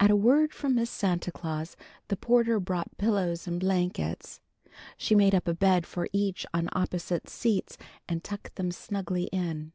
At 0.00 0.10
a 0.10 0.16
word 0.16 0.52
from 0.52 0.74
Miss 0.74 0.90
Santa 0.90 1.30
Claus 1.30 1.76
the 2.08 2.16
porter 2.16 2.58
brought 2.58 2.98
pillows 2.98 3.46
and 3.46 3.60
blankets. 3.60 4.40
She 4.96 5.14
made 5.14 5.32
up 5.32 5.46
a 5.46 5.54
bed 5.54 5.86
for 5.86 6.08
each 6.12 6.44
on 6.52 6.68
opposite 6.72 7.28
seats 7.28 7.78
and 8.08 8.24
tucked 8.24 8.56
them 8.56 8.72
snugly 8.72 9.28
in. 9.30 9.70